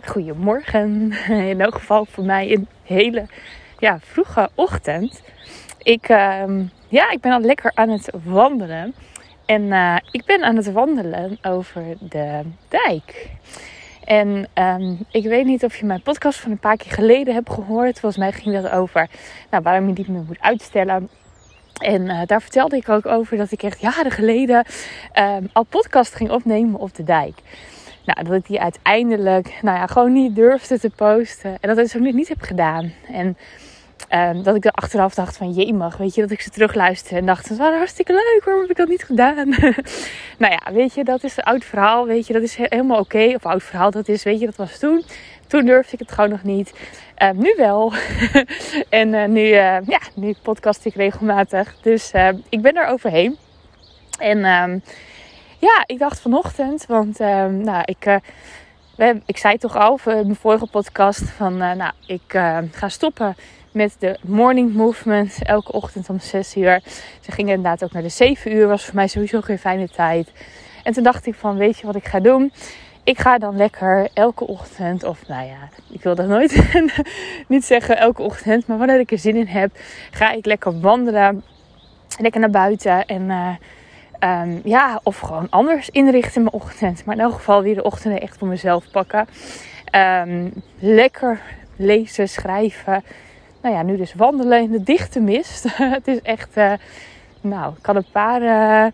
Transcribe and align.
Goedemorgen. 0.00 1.12
In 1.50 1.60
elk 1.60 1.74
geval 1.74 2.04
voor 2.04 2.24
mij 2.24 2.52
een 2.52 2.68
hele 2.82 3.26
ja, 3.78 3.98
vroege 4.00 4.50
ochtend. 4.54 5.22
Ik, 5.82 6.08
ehm, 6.08 6.62
ja, 6.88 7.10
ik 7.10 7.20
ben 7.20 7.32
al 7.32 7.40
lekker 7.40 7.70
aan 7.74 7.88
het 7.88 8.10
wandelen. 8.24 8.94
En 9.46 9.72
eh, 9.72 9.96
ik 10.10 10.24
ben 10.24 10.42
aan 10.42 10.56
het 10.56 10.72
wandelen 10.72 11.38
over 11.42 11.82
de 12.00 12.40
dijk. 12.68 13.30
En 14.04 14.46
ehm, 14.52 14.94
ik 15.10 15.24
weet 15.24 15.44
niet 15.44 15.64
of 15.64 15.76
je 15.76 15.84
mijn 15.84 16.02
podcast 16.02 16.38
van 16.38 16.50
een 16.50 16.58
paar 16.58 16.76
keer 16.76 16.92
geleden 16.92 17.34
hebt 17.34 17.50
gehoord. 17.50 18.00
Volgens 18.00 18.22
mij 18.22 18.32
ging 18.32 18.62
dat 18.62 18.70
over 18.70 19.08
nou, 19.50 19.62
waarom 19.62 19.86
je 19.86 19.92
niet 19.92 20.08
meer 20.08 20.24
moet 20.26 20.40
uitstellen. 20.40 21.08
En 21.72 22.02
uh, 22.02 22.20
daar 22.26 22.42
vertelde 22.42 22.76
ik 22.76 22.88
ook 22.88 23.06
over 23.06 23.36
dat 23.36 23.52
ik 23.52 23.62
echt 23.62 23.80
jaren 23.80 24.10
geleden 24.10 24.66
um, 25.18 25.48
al 25.52 25.62
podcast 25.62 26.14
ging 26.14 26.30
opnemen 26.30 26.80
op 26.80 26.94
de 26.94 27.04
dijk. 27.04 27.34
Nou, 28.04 28.24
dat 28.24 28.34
ik 28.34 28.46
die 28.46 28.60
uiteindelijk 28.60 29.58
nou 29.62 29.78
ja, 29.78 29.86
gewoon 29.86 30.12
niet 30.12 30.34
durfde 30.34 30.78
te 30.78 30.90
posten. 30.90 31.50
En 31.60 31.68
dat 31.68 31.78
ik 31.78 31.92
het 31.92 31.96
ook 31.96 32.12
niet 32.12 32.28
heb 32.28 32.40
gedaan. 32.40 32.92
En 33.12 33.36
um, 34.10 34.42
dat 34.42 34.56
ik 34.56 34.64
er 34.64 34.70
achteraf 34.70 35.14
dacht 35.14 35.36
van, 35.36 35.54
je 35.54 35.74
mag, 35.74 35.96
weet 35.96 36.14
je, 36.14 36.20
dat 36.20 36.30
ik 36.30 36.40
ze 36.40 36.50
terugluisterde 36.50 37.20
en 37.20 37.26
dacht, 37.26 37.48
dat 37.48 37.58
was 37.58 37.74
hartstikke 37.74 38.12
leuk, 38.12 38.42
waarom 38.44 38.62
heb 38.62 38.70
ik 38.70 38.76
dat 38.76 38.88
niet 38.88 39.04
gedaan? 39.04 39.48
nou 40.42 40.52
ja, 40.52 40.72
weet 40.72 40.94
je, 40.94 41.04
dat 41.04 41.24
is 41.24 41.36
een 41.36 41.44
oud 41.44 41.64
verhaal, 41.64 42.06
weet 42.06 42.26
je, 42.26 42.32
dat 42.32 42.42
is 42.42 42.56
helemaal 42.56 42.98
oké. 42.98 43.32
Of 43.34 43.46
oud 43.46 43.62
verhaal, 43.62 43.90
dat 43.90 44.08
is, 44.08 44.22
weet 44.22 44.40
je, 44.40 44.46
dat 44.46 44.56
was 44.56 44.78
toen. 44.78 45.04
Toen 45.46 45.64
durfde 45.64 45.92
ik 45.92 45.98
het 45.98 46.12
gewoon 46.12 46.30
nog 46.30 46.42
niet. 46.42 46.72
Uh, 47.18 47.30
nu 47.30 47.54
wel. 47.56 47.92
en 48.88 49.08
uh, 49.08 49.24
nu, 49.24 49.42
uh, 49.42 49.54
ja, 49.86 50.00
nu 50.14 50.34
podcast 50.42 50.84
ik 50.84 50.94
regelmatig. 50.94 51.76
Dus 51.82 52.12
ik 52.48 52.62
ben 52.62 52.76
er 52.76 52.86
overheen. 52.86 53.36
En 54.18 54.44
ja, 55.68 55.84
ik 55.86 55.98
dacht 55.98 56.20
vanochtend, 56.20 56.86
want 56.86 57.18
nou, 57.18 57.82
ik, 57.84 58.20
we, 58.96 59.20
ik 59.26 59.36
zei 59.36 59.58
toch 59.58 59.76
al 59.76 60.00
in 60.04 60.12
mijn 60.12 60.36
vorige 60.36 60.66
podcast 60.66 61.30
van, 61.30 61.56
nou, 61.56 61.92
ik 62.06 62.22
ga 62.72 62.88
stoppen 62.88 63.36
met 63.72 63.96
de 63.98 64.18
morning 64.22 64.74
movement 64.74 65.38
elke 65.42 65.72
ochtend 65.72 66.08
om 66.08 66.20
6 66.20 66.56
uur. 66.56 66.82
Ze 67.20 67.32
gingen 67.32 67.54
inderdaad 67.54 67.84
ook 67.84 67.92
naar 67.92 68.02
de 68.02 68.08
7 68.08 68.52
uur, 68.52 68.68
was 68.68 68.84
voor 68.84 68.94
mij 68.94 69.06
sowieso 69.06 69.40
geen 69.40 69.58
fijne 69.58 69.88
tijd. 69.88 70.32
En 70.82 70.92
toen 70.92 71.02
dacht 71.02 71.26
ik 71.26 71.34
van, 71.34 71.56
weet 71.56 71.78
je 71.78 71.86
wat 71.86 71.96
ik 71.96 72.06
ga 72.06 72.20
doen? 72.20 72.52
Ik 73.04 73.18
ga 73.18 73.38
dan 73.38 73.56
lekker 73.56 74.08
elke 74.14 74.46
ochtend, 74.46 75.04
of 75.04 75.28
nou 75.28 75.46
ja, 75.46 75.68
ik 75.90 76.02
wil 76.02 76.14
dat 76.14 76.26
nooit 76.26 76.72
niet 77.48 77.64
zeggen 77.64 77.98
elke 77.98 78.22
ochtend, 78.22 78.66
maar 78.66 78.78
wanneer 78.78 79.00
ik 79.00 79.10
er 79.10 79.18
zin 79.18 79.36
in 79.36 79.46
heb, 79.46 79.70
ga 80.10 80.30
ik 80.30 80.46
lekker 80.46 80.80
wandelen, 80.80 81.44
lekker 82.18 82.40
naar 82.40 82.50
buiten 82.50 83.06
en 83.06 83.30
um, 84.24 84.60
ja, 84.64 85.00
of 85.02 85.18
gewoon 85.18 85.46
anders 85.50 85.90
inrichten 85.90 86.42
mijn 86.42 86.54
ochtend. 86.54 87.04
Maar 87.04 87.14
in 87.14 87.20
elk 87.20 87.32
geval 87.32 87.62
weer 87.62 87.74
de 87.74 87.82
ochtenden 87.82 88.20
echt 88.20 88.38
voor 88.38 88.48
mezelf 88.48 88.90
pakken. 88.90 89.26
Um, 90.26 90.52
lekker 90.78 91.40
lezen, 91.76 92.28
schrijven. 92.28 93.04
Nou 93.62 93.74
ja, 93.74 93.82
nu 93.82 93.96
dus 93.96 94.14
wandelen 94.14 94.62
in 94.62 94.70
de 94.70 94.82
dichte 94.82 95.20
mist. 95.20 95.66
het 95.96 96.08
is 96.08 96.20
echt, 96.22 96.56
uh, 96.56 96.72
nou, 97.40 97.72
ik 97.76 97.82
kan 97.82 97.96
een 97.96 98.10
paar... 98.12 98.42
Uh, 98.42 98.92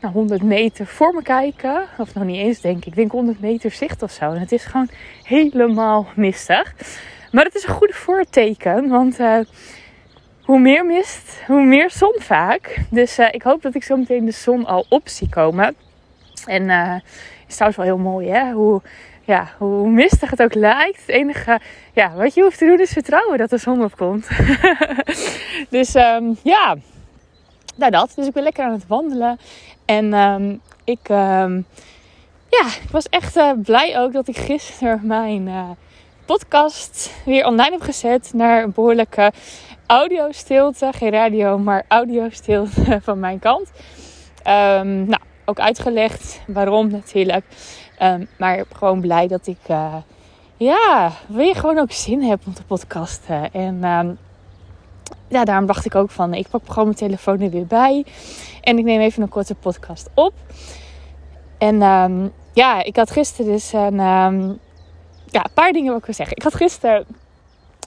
nou, 0.00 0.12
100 0.14 0.42
meter 0.42 0.86
voor 0.86 1.14
me 1.14 1.22
kijken. 1.22 1.82
Of 1.98 2.14
nog 2.14 2.24
niet 2.24 2.36
eens, 2.36 2.60
denk 2.60 2.76
ik. 2.76 2.86
Ik 2.86 2.94
denk 2.94 3.10
100 3.10 3.40
meter 3.40 3.70
zicht 3.70 4.02
of 4.02 4.10
zo. 4.10 4.32
En 4.32 4.40
het 4.40 4.52
is 4.52 4.64
gewoon 4.64 4.88
helemaal 5.22 6.06
mistig. 6.14 6.74
Maar 7.32 7.44
het 7.44 7.54
is 7.54 7.66
een 7.66 7.74
goede 7.74 7.92
voorteken. 7.92 8.88
Want 8.88 9.20
uh, 9.20 9.38
hoe 10.50 10.58
meer 10.60 10.86
mist, 10.86 11.42
hoe 11.46 11.62
meer 11.62 11.90
zon 11.90 12.14
vaak. 12.18 12.78
Dus 12.90 13.18
uh, 13.18 13.26
ik 13.30 13.42
hoop 13.42 13.62
dat 13.62 13.74
ik 13.74 13.84
zo 13.84 13.96
meteen 13.96 14.24
de 14.24 14.30
zon 14.30 14.66
al 14.66 14.86
op 14.88 15.08
zie 15.08 15.28
komen. 15.28 15.76
En 16.46 16.62
uh, 16.62 16.94
is 17.48 17.54
trouwens 17.54 17.76
wel 17.76 17.86
heel 17.86 18.10
mooi, 18.10 18.28
hè? 18.28 18.52
Hoe, 18.52 18.82
ja, 19.24 19.48
hoe 19.58 19.88
mistig 19.88 20.30
het 20.30 20.42
ook 20.42 20.54
lijkt. 20.54 21.00
Het 21.00 21.08
enige 21.08 21.60
ja, 21.92 22.12
wat 22.14 22.34
je 22.34 22.42
hoeft 22.42 22.58
te 22.58 22.66
doen 22.66 22.80
is 22.80 22.92
vertrouwen 22.92 23.38
dat 23.38 23.50
de 23.50 23.58
zon 23.58 23.84
opkomt. 23.84 24.28
dus 25.76 25.94
um, 25.94 26.36
ja, 26.42 26.76
nou 27.76 27.90
dat. 27.90 28.12
Dus 28.14 28.26
ik 28.26 28.32
ben 28.32 28.42
lekker 28.42 28.64
aan 28.64 28.72
het 28.72 28.86
wandelen. 28.86 29.38
En 29.84 30.12
um, 30.14 30.60
ik, 30.84 31.08
um, 31.08 31.66
ja, 32.48 32.66
ik 32.82 32.90
was 32.90 33.08
echt 33.08 33.36
uh, 33.36 33.50
blij 33.62 33.98
ook 34.00 34.12
dat 34.12 34.28
ik 34.28 34.36
gisteren 34.36 35.00
mijn 35.02 35.48
podcast 36.30 37.12
weer 37.24 37.46
online 37.46 37.70
heb 37.70 37.80
gezet. 37.80 38.30
Naar 38.34 38.62
een 38.62 38.72
behoorlijke 38.72 39.32
audio-stilte. 39.86 40.90
Geen 40.92 41.10
radio, 41.10 41.58
maar 41.58 41.84
audio-stilte 41.88 42.98
van 43.06 43.18
mijn 43.20 43.38
kant. 43.38 43.70
Um, 44.46 45.04
nou, 45.04 45.20
ook 45.44 45.60
uitgelegd 45.60 46.40
waarom 46.46 46.90
natuurlijk. 46.90 47.44
maar 48.38 48.64
gewoon 48.72 49.00
blij 49.00 49.28
dat 49.28 49.46
ik, 49.46 49.58
uh, 49.70 49.94
ja, 50.56 51.12
weer 51.28 51.54
gewoon 51.54 51.78
ook 51.78 51.92
zin 51.92 52.22
heb 52.22 52.40
om 52.46 52.54
te 52.54 52.64
podcasten. 52.64 53.52
En 53.52 53.78
ja, 55.28 55.44
daarom 55.44 55.66
dacht 55.66 55.84
ik 55.84 55.94
ook 55.94 56.10
van, 56.10 56.34
ik 56.34 56.48
pak 56.48 56.62
gewoon 56.66 56.84
mijn 56.84 56.96
telefoon 56.96 57.40
er 57.40 57.50
weer 57.50 57.66
bij. 57.66 58.04
En 58.60 58.78
ik 58.78 58.84
neem 58.84 59.00
even 59.00 59.22
een 59.22 59.28
korte 59.28 59.54
podcast 59.54 60.10
op. 60.14 60.32
En 61.58 61.82
um, 61.82 62.32
ja, 62.52 62.82
ik 62.82 62.96
had 62.96 63.10
gisteren 63.10 63.52
dus 63.52 63.72
een, 63.72 64.00
um, 64.00 64.60
ja, 65.30 65.44
een 65.44 65.52
paar 65.54 65.72
dingen 65.72 65.90
wat 65.90 65.98
ik 65.98 66.06
wil 66.06 66.14
zeggen. 66.14 66.36
Ik 66.36 66.42
had 66.42 66.54
gisteren 66.54 67.04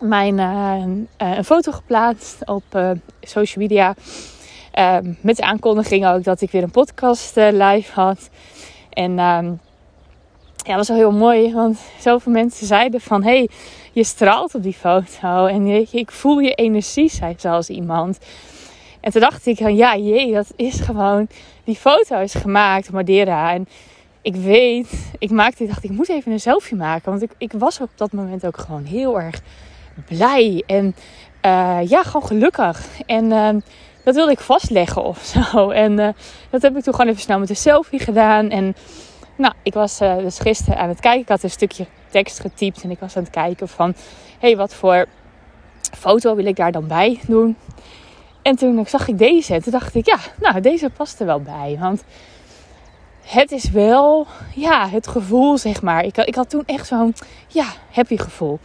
mijn, 0.01 0.37
uh, 0.37 1.27
uh, 1.27 1.37
een 1.37 1.45
foto 1.45 1.71
geplaatst 1.71 2.47
op 2.47 2.63
uh, 2.75 2.91
social 3.21 3.63
media. 3.63 3.95
Um, 4.79 5.17
met 5.21 5.35
de 5.35 5.43
aankondiging 5.43 6.07
ook 6.07 6.23
dat 6.23 6.41
ik 6.41 6.51
weer 6.51 6.63
een 6.63 6.71
podcast 6.71 7.35
live 7.35 7.91
had. 7.91 8.29
En 8.89 9.15
ja, 9.15 9.57
dat 10.63 10.75
was 10.75 10.87
wel 10.87 10.97
heel 10.97 11.11
mooi. 11.11 11.53
Want 11.53 11.79
zoveel 11.99 12.31
mensen 12.31 12.67
zeiden 12.67 13.01
van... 13.01 13.23
Hey, 13.23 13.49
je 13.91 14.03
straalt 14.03 14.55
op 14.55 14.63
die 14.63 14.73
foto. 14.73 15.45
En 15.45 15.67
je, 15.67 15.87
ik 15.91 16.11
voel 16.11 16.39
je 16.39 16.53
energie, 16.53 17.09
zei 17.09 17.33
zelfs 17.37 17.69
iemand. 17.69 18.19
En 19.01 19.11
toen 19.11 19.21
dacht 19.21 19.45
ik 19.45 19.57
van... 19.57 19.75
Ja, 19.75 19.97
jee, 19.97 20.33
dat 20.33 20.53
is 20.55 20.79
gewoon... 20.79 21.27
Die 21.63 21.75
foto 21.75 22.19
is 22.19 22.33
gemaakt 22.33 22.91
Madeira. 22.91 23.53
En 23.53 23.67
ik 24.23 24.35
weet... 24.35 25.11
Ik 25.19 25.29
maakte... 25.29 25.63
Ik 25.63 25.69
dacht, 25.69 25.83
ik 25.83 25.91
moet 25.91 26.09
even 26.09 26.31
een 26.31 26.39
selfie 26.39 26.77
maken. 26.77 27.11
Want 27.11 27.21
ik, 27.21 27.31
ik 27.37 27.51
was 27.51 27.79
op 27.79 27.89
dat 27.95 28.11
moment 28.11 28.45
ook 28.45 28.57
gewoon 28.57 28.83
heel 28.83 29.19
erg 29.19 29.41
blij. 30.07 30.63
En 30.67 30.95
uh, 31.45 31.79
ja, 31.87 32.03
gewoon 32.03 32.27
gelukkig. 32.27 32.87
En... 33.05 33.25
Uh, 33.25 33.49
dat 34.03 34.15
wilde 34.15 34.31
ik 34.31 34.39
vastleggen 34.39 35.03
of 35.03 35.23
zo. 35.23 35.69
En 35.83 35.99
uh, 35.99 36.09
dat 36.49 36.61
heb 36.61 36.77
ik 36.77 36.83
toen 36.83 36.93
gewoon 36.93 37.09
even 37.09 37.21
snel 37.21 37.39
met 37.39 37.49
een 37.49 37.55
selfie 37.55 37.99
gedaan. 37.99 38.49
En 38.49 38.75
nou, 39.37 39.53
ik 39.63 39.73
was 39.73 40.01
uh, 40.01 40.17
dus 40.17 40.39
gisteren 40.39 40.77
aan 40.77 40.89
het 40.89 40.99
kijken. 40.99 41.21
Ik 41.21 41.27
had 41.27 41.43
een 41.43 41.49
stukje 41.49 41.85
tekst 42.09 42.39
getypt 42.39 42.83
en 42.83 42.91
ik 42.91 42.99
was 42.99 43.17
aan 43.17 43.23
het 43.23 43.31
kijken 43.31 43.67
van... 43.67 43.93
Hé, 44.39 44.47
hey, 44.47 44.57
wat 44.57 44.73
voor 44.73 45.05
foto 45.97 46.35
wil 46.35 46.45
ik 46.45 46.55
daar 46.55 46.71
dan 46.71 46.87
bij 46.87 47.19
doen? 47.27 47.55
En 48.41 48.55
toen 48.55 48.85
zag 48.87 49.07
ik 49.07 49.17
deze. 49.17 49.53
En 49.53 49.63
toen 49.63 49.71
dacht 49.71 49.95
ik, 49.95 50.05
ja, 50.05 50.17
nou, 50.39 50.61
deze 50.61 50.89
past 50.89 51.19
er 51.19 51.25
wel 51.25 51.41
bij. 51.41 51.77
Want 51.79 52.03
het 53.23 53.51
is 53.51 53.69
wel, 53.69 54.27
ja, 54.55 54.89
het 54.89 55.07
gevoel, 55.07 55.57
zeg 55.57 55.81
maar. 55.81 56.05
Ik, 56.05 56.17
ik 56.17 56.35
had 56.35 56.49
toen 56.49 56.63
echt 56.65 56.87
zo'n, 56.87 57.15
ja, 57.47 57.65
happy 57.91 58.17
gevoel. 58.17 58.59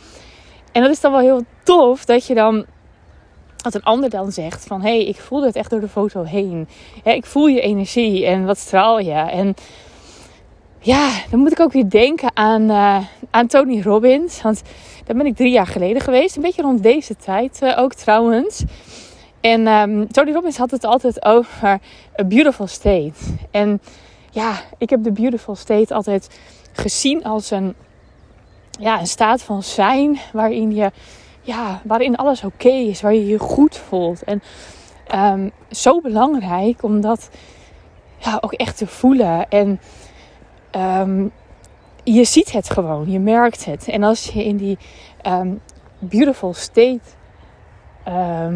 En 0.73 0.83
dat 0.83 0.91
is 0.91 1.01
dan 1.01 1.13
wel 1.13 1.21
heel 1.21 1.43
tof 1.63 2.05
dat 2.05 2.27
je 2.27 2.35
dan 2.35 2.67
dat 3.57 3.75
een 3.75 3.83
ander 3.83 4.11
dan 4.11 4.33
zegt 4.33 4.67
van... 4.67 4.81
hé, 4.81 4.97
hey, 4.97 5.05
ik 5.05 5.17
voelde 5.17 5.47
het 5.47 5.57
echt 5.57 5.71
door 5.71 5.81
de 5.81 5.89
foto 5.89 6.23
heen. 6.23 6.69
ik 7.05 7.27
voel 7.27 7.47
je 7.47 7.61
energie 7.61 8.27
en 8.27 8.45
wat 8.45 8.59
straal 8.59 8.99
je. 8.99 9.13
En 9.13 9.55
ja, 10.81 11.11
dan 11.31 11.41
moet 11.41 11.53
ik 11.53 11.61
ook 11.61 11.73
weer 11.73 11.91
denken 11.91 12.31
aan, 12.35 12.63
uh, 12.63 12.99
aan 13.31 13.47
Tony 13.47 13.83
Robbins. 13.83 14.43
Want 14.43 14.63
daar 15.05 15.17
ben 15.17 15.27
ik 15.27 15.37
drie 15.37 15.53
jaar 15.53 15.67
geleden 15.67 16.03
geweest. 16.03 16.37
Een 16.37 16.43
beetje 16.43 16.63
rond 16.63 16.83
deze 16.83 17.17
tijd 17.17 17.59
uh, 17.63 17.79
ook 17.79 17.95
trouwens. 17.95 18.65
En 19.41 19.67
um, 19.67 20.13
Tony 20.13 20.33
Robbins 20.33 20.57
had 20.57 20.71
het 20.71 20.85
altijd 20.85 21.25
over 21.25 21.79
a 22.21 22.25
beautiful 22.25 22.67
state. 22.67 23.13
En 23.51 23.81
ja, 24.39 24.61
ik 24.79 24.91
heb 24.91 25.03
de 25.03 25.13
beautiful 25.13 25.55
state 25.55 25.95
altijd 25.95 26.39
gezien 26.73 27.25
als 27.25 27.51
een, 27.51 27.75
ja, 28.81 29.01
een 29.01 29.07
staat 29.07 29.43
van 29.43 29.63
zijn. 29.63 30.19
Waarin, 30.33 30.75
je, 30.75 30.91
ja, 31.41 31.81
waarin 31.85 32.17
alles 32.17 32.45
oké 32.45 32.69
is. 32.69 33.01
Waar 33.01 33.15
je 33.15 33.27
je 33.27 33.39
goed 33.39 33.77
voelt. 33.77 34.23
En 34.25 34.43
um, 35.15 35.51
zo 35.71 36.01
belangrijk 36.01 36.83
om 36.83 37.01
dat 37.01 37.31
ja, 38.19 38.39
ook 38.41 38.53
echt 38.53 38.77
te 38.77 38.87
voelen. 38.87 39.49
En 39.49 39.81
um, 40.77 41.31
je 42.05 42.25
ziet 42.25 42.53
het 42.53 42.71
gewoon, 42.71 43.11
je 43.11 43.19
merkt 43.19 43.65
het. 43.65 43.89
En 43.89 44.03
als 44.03 44.27
je 44.27 44.45
in 44.45 44.57
die 44.57 44.79
um, 45.27 45.61
beautiful 45.99 46.55
state, 46.55 47.01
uh, 48.09 48.49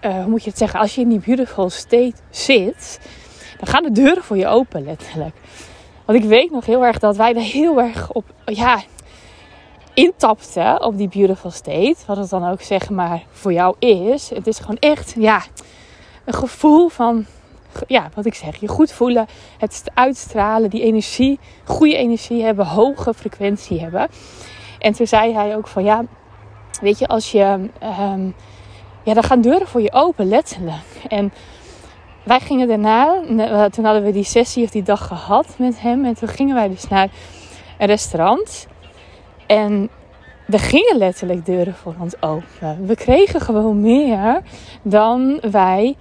hoe 0.00 0.26
moet 0.28 0.42
je 0.42 0.50
het 0.50 0.58
zeggen? 0.58 0.80
Als 0.80 0.94
je 0.94 1.00
in 1.00 1.08
die 1.08 1.20
beautiful 1.20 1.70
state 1.70 2.14
zit, 2.30 2.98
dan 3.58 3.68
gaan 3.68 3.82
de 3.82 3.92
deuren 3.92 4.22
voor 4.22 4.36
je 4.36 4.46
open, 4.46 4.84
letterlijk. 4.84 5.36
Want 6.04 6.18
ik 6.18 6.24
weet 6.24 6.50
nog 6.50 6.66
heel 6.66 6.84
erg 6.84 6.98
dat 6.98 7.16
wij 7.16 7.34
er 7.34 7.40
heel 7.42 7.80
erg 7.80 8.12
op, 8.12 8.24
ja, 8.44 8.82
intapten 9.94 10.82
op 10.82 10.96
die 10.96 11.08
beautiful 11.08 11.50
state. 11.50 11.96
Wat 12.06 12.16
het 12.16 12.30
dan 12.30 12.48
ook 12.48 12.62
zeg 12.62 12.90
maar 12.90 13.22
voor 13.30 13.52
jou 13.52 13.76
is. 13.78 14.30
Het 14.30 14.46
is 14.46 14.58
gewoon 14.58 14.78
echt, 14.78 15.14
ja, 15.18 15.42
een 16.24 16.34
gevoel 16.34 16.88
van 16.88 17.26
ja, 17.86 18.08
wat 18.14 18.26
ik 18.26 18.34
zeg, 18.34 18.56
je 18.56 18.68
goed 18.68 18.92
voelen, 18.92 19.26
het 19.58 19.82
uitstralen, 19.94 20.70
die 20.70 20.82
energie, 20.82 21.38
goede 21.64 21.96
energie 21.96 22.42
hebben, 22.42 22.66
hoge 22.66 23.14
frequentie 23.14 23.80
hebben. 23.80 24.08
En 24.78 24.92
toen 24.92 25.06
zei 25.06 25.34
hij 25.34 25.56
ook 25.56 25.66
van 25.66 25.84
ja, 25.84 26.04
weet 26.80 26.98
je, 26.98 27.06
als 27.06 27.32
je, 27.32 27.70
um, 28.00 28.34
ja, 29.02 29.14
dan 29.14 29.22
gaan 29.22 29.40
deuren 29.40 29.66
voor 29.66 29.80
je 29.80 29.92
open, 29.92 30.28
letterlijk. 30.28 31.04
En 31.08 31.32
wij 32.24 32.40
gingen 32.40 32.68
daarna, 32.68 33.20
toen 33.68 33.84
hadden 33.84 34.02
we 34.02 34.12
die 34.12 34.24
sessie 34.24 34.64
of 34.64 34.70
die 34.70 34.82
dag 34.82 35.06
gehad 35.06 35.46
met 35.58 35.80
hem. 35.80 36.04
En 36.04 36.14
toen 36.14 36.28
gingen 36.28 36.54
wij 36.54 36.68
dus 36.68 36.88
naar 36.88 37.08
een 37.78 37.86
restaurant. 37.86 38.66
En 39.46 39.90
er 40.48 40.58
gingen 40.58 40.98
letterlijk 40.98 41.46
deuren 41.46 41.74
voor 41.74 41.94
ons 41.98 42.22
open. 42.22 42.86
We 42.86 42.94
kregen 42.94 43.40
gewoon 43.40 43.80
meer 43.80 44.42
dan 44.82 45.40
wij 45.50 45.96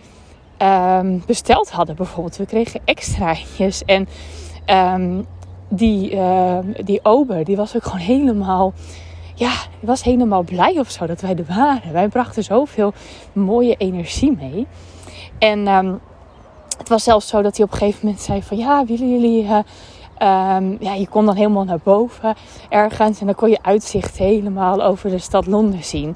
um, 0.58 1.24
besteld 1.26 1.72
hadden, 1.72 1.96
bijvoorbeeld. 1.96 2.38
We 2.38 2.46
kregen 2.46 2.82
extraatjes. 2.86 3.84
En 3.84 4.08
um, 4.96 5.26
die, 5.70 6.16
uh, 6.16 6.58
die 6.84 7.00
ober, 7.04 7.44
die 7.44 7.56
was 7.56 7.76
ook 7.76 7.84
gewoon 7.84 8.06
helemaal 8.06 8.74
ja, 9.36 9.52
was 9.80 10.04
helemaal 10.04 10.44
blij 10.44 10.80
of 10.80 10.90
zo 10.90 11.06
dat 11.06 11.22
wij 11.22 11.36
er 11.36 11.56
waren. 11.56 11.94
Wij 11.94 12.08
brachten 12.08 12.44
zoveel 12.44 12.94
mooie 13.34 13.76
energie 13.76 14.32
mee. 14.32 14.68
En 15.40 15.68
um, 15.68 16.00
het 16.78 16.90
was 16.90 17.04
zelfs 17.04 17.28
zo 17.28 17.42
dat 17.42 17.58
hij 17.58 17.66
op 17.66 17.72
een 17.72 17.78
gegeven 17.78 18.00
moment 18.06 18.24
zei 18.24 18.44
van 18.44 18.58
ja, 18.58 18.86
willen 18.86 19.10
jullie... 19.10 19.44
Uh, 19.44 19.58
um, 20.24 20.78
ja, 20.80 20.94
je 20.94 21.08
kon 21.10 21.26
dan 21.26 21.36
helemaal 21.36 21.64
naar 21.64 21.80
boven 21.84 22.36
ergens 22.70 23.20
en 23.20 23.26
dan 23.26 23.36
kon 23.36 23.50
je 23.50 23.60
uitzicht 23.62 24.18
helemaal 24.18 24.84
over 24.84 25.10
de 25.10 25.18
stad 25.18 25.48
Londen 25.48 25.84
zien. 25.84 26.16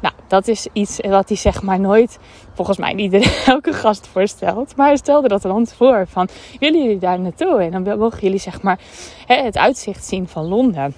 Nou, 0.00 0.14
dat 0.26 0.48
is 0.48 0.66
iets 0.72 1.00
wat 1.00 1.28
hij 1.28 1.36
zeg 1.36 1.62
maar 1.62 1.80
nooit, 1.80 2.18
volgens 2.54 2.78
mij 2.78 2.92
niet 2.92 3.12
elke 3.46 3.72
gast 3.72 4.06
voorstelt. 4.06 4.76
Maar 4.76 4.86
hij 4.86 4.96
stelde 4.96 5.28
dat 5.28 5.42
dan 5.42 5.66
voor 5.66 6.06
van, 6.08 6.28
willen 6.58 6.82
jullie 6.82 6.98
daar 6.98 7.20
naartoe? 7.20 7.62
En 7.62 7.84
dan 7.84 7.98
mogen 7.98 8.20
jullie 8.20 8.38
zeg 8.38 8.62
maar 8.62 8.78
het 9.26 9.56
uitzicht 9.56 10.04
zien 10.04 10.28
van 10.28 10.44
Londen. 10.44 10.94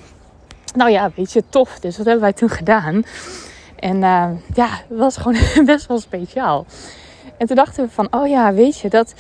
Nou 0.74 0.90
ja, 0.90 1.10
weet 1.14 1.32
je, 1.32 1.42
tof. 1.48 1.78
Dus 1.78 1.96
wat 1.96 2.06
hebben 2.06 2.22
wij 2.24 2.32
toen 2.32 2.48
gedaan? 2.48 3.02
En 3.76 3.96
uh, 3.96 4.28
ja, 4.54 4.68
het 4.88 4.98
was 4.98 5.16
gewoon 5.16 5.38
best 5.64 5.86
wel 5.86 5.98
speciaal. 5.98 6.66
En 7.38 7.46
toen 7.46 7.56
dachten 7.56 7.84
we 7.84 7.90
van, 7.90 8.06
oh 8.10 8.28
ja, 8.28 8.52
weet 8.52 8.78
je, 8.78 8.88
dat... 8.88 9.14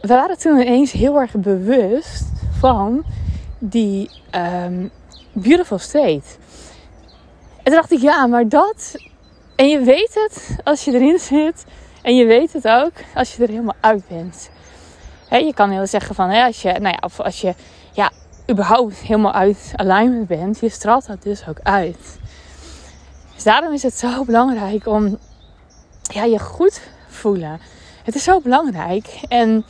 We 0.00 0.08
waren 0.08 0.38
toen 0.38 0.60
ineens 0.60 0.92
heel 0.92 1.20
erg 1.20 1.32
bewust 1.32 2.24
van 2.58 3.04
die 3.58 4.10
um, 4.64 4.90
Beautiful 5.32 5.78
State. 5.78 6.22
En 7.56 7.64
toen 7.64 7.74
dacht 7.74 7.92
ik, 7.92 8.00
ja, 8.00 8.26
maar 8.26 8.48
dat... 8.48 8.94
En 9.56 9.68
je 9.68 9.78
weet 9.80 10.14
het 10.14 10.56
als 10.64 10.84
je 10.84 10.92
erin 10.92 11.18
zit. 11.18 11.64
En 12.02 12.16
je 12.16 12.24
weet 12.24 12.52
het 12.52 12.68
ook 12.68 12.92
als 13.14 13.36
je 13.36 13.42
er 13.42 13.48
helemaal 13.48 13.76
uit 13.80 14.08
bent. 14.08 14.50
Je 15.30 15.54
kan 15.54 15.70
heel 15.70 15.86
zeggen 15.86 16.14
van, 16.14 16.30
hè, 16.30 16.44
als 16.44 16.62
je, 16.62 16.72
nou 16.72 16.88
ja, 16.88 16.98
of 17.00 17.20
als 17.20 17.40
je 17.40 17.54
ja, 17.92 18.10
überhaupt 18.50 18.96
helemaal 18.96 19.32
uit 19.32 19.72
alignment 19.76 20.26
bent, 20.26 20.60
je 20.60 20.68
straalt 20.68 21.06
dat 21.06 21.22
dus 21.22 21.48
ook 21.48 21.60
uit. 21.62 22.18
Dus 23.34 23.42
daarom 23.42 23.72
is 23.72 23.82
het 23.82 23.94
zo 23.94 24.24
belangrijk 24.24 24.86
om 24.86 25.18
ja, 26.02 26.24
je 26.24 26.38
goed 26.38 26.80
Het 28.04 28.14
is 28.14 28.24
zo 28.24 28.40
belangrijk. 28.40 29.20
En 29.28 29.64